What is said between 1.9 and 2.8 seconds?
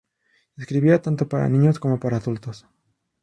para adultos.